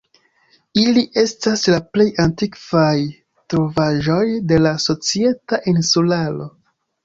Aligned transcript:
Ili 0.83 1.03
estas 1.23 1.65
la 1.73 1.81
plej 1.97 2.07
antikvaj 2.25 2.95
trovaĵoj 3.55 4.25
de 4.53 4.61
la 4.65 4.75
Societa 4.89 5.65
Insularo. 5.77 6.53